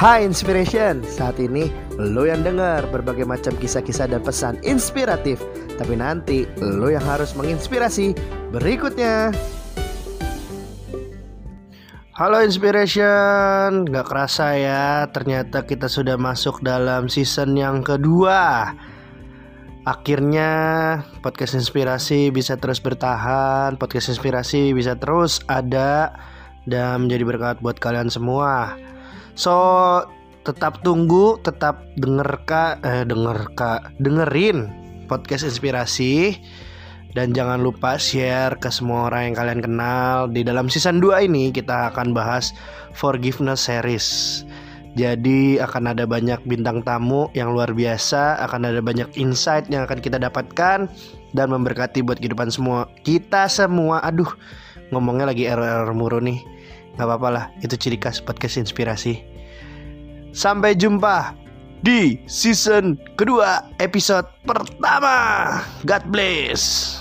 Hai 0.00 0.24
Inspiration, 0.24 1.04
saat 1.04 1.36
ini 1.36 1.68
lo 2.00 2.24
yang 2.24 2.40
dengar 2.40 2.88
berbagai 2.88 3.28
macam 3.28 3.52
kisah-kisah 3.60 4.08
dan 4.08 4.24
pesan 4.24 4.56
inspiratif. 4.64 5.44
Tapi 5.76 5.92
nanti 5.92 6.48
lo 6.56 6.88
yang 6.88 7.04
harus 7.04 7.36
menginspirasi. 7.36 8.16
Berikutnya. 8.48 9.28
Halo 12.16 12.40
Inspiration, 12.40 13.84
gak 13.92 14.08
kerasa 14.08 14.56
ya 14.56 15.04
ternyata 15.12 15.68
kita 15.68 15.84
sudah 15.84 16.16
masuk 16.16 16.64
dalam 16.64 17.12
season 17.12 17.52
yang 17.60 17.84
kedua 17.84 18.72
Akhirnya 19.88 20.50
podcast 21.24 21.56
inspirasi 21.56 22.28
bisa 22.28 22.60
terus 22.60 22.84
bertahan 22.84 23.80
Podcast 23.80 24.12
inspirasi 24.12 24.76
bisa 24.76 24.92
terus 25.00 25.40
ada 25.48 26.12
dan 26.68 27.08
menjadi 27.08 27.24
berkat 27.24 27.56
buat 27.64 27.80
kalian 27.80 28.12
semua 28.12 28.76
So 29.40 29.56
tetap 30.44 30.84
tunggu, 30.84 31.40
tetap 31.40 31.80
denger 31.96 32.44
kak, 32.44 32.84
eh 32.84 33.04
denger 33.08 33.56
kak, 33.56 33.96
dengerin 33.96 34.68
podcast 35.08 35.48
inspirasi 35.48 36.36
dan 37.16 37.34
jangan 37.34 37.58
lupa 37.58 37.98
share 37.98 38.54
ke 38.62 38.70
semua 38.70 39.10
orang 39.10 39.32
yang 39.32 39.36
kalian 39.36 39.60
kenal. 39.64 40.30
Di 40.30 40.46
dalam 40.46 40.70
season 40.70 41.02
2 41.02 41.26
ini 41.26 41.50
kita 41.50 41.90
akan 41.90 42.14
bahas 42.14 42.54
forgiveness 42.94 43.66
series. 43.66 44.06
Jadi 44.98 45.62
akan 45.62 45.94
ada 45.94 46.02
banyak 46.02 46.42
bintang 46.50 46.82
tamu 46.82 47.30
yang 47.30 47.54
luar 47.54 47.70
biasa, 47.70 48.42
akan 48.42 48.74
ada 48.74 48.82
banyak 48.82 49.06
insight 49.14 49.70
yang 49.70 49.86
akan 49.86 50.02
kita 50.02 50.18
dapatkan 50.18 50.90
dan 51.30 51.46
memberkati 51.46 52.02
buat 52.02 52.18
kehidupan 52.18 52.50
semua 52.50 52.90
kita 53.06 53.46
semua. 53.46 54.02
Aduh, 54.02 54.28
ngomongnya 54.90 55.30
lagi 55.30 55.46
error-error 55.46 55.94
muru 55.94 56.18
nih. 56.18 56.42
Gak 56.98 57.06
apa-apa 57.06 57.28
lah, 57.30 57.44
itu 57.62 57.78
ciri 57.78 57.96
khas 57.96 58.18
podcast 58.18 58.58
inspirasi. 58.58 59.22
Sampai 60.34 60.74
jumpa 60.74 61.38
di 61.80 62.18
season 62.26 62.98
kedua 63.14 63.66
episode 63.78 64.26
pertama. 64.42 65.58
God 65.86 66.04
bless. 66.10 66.99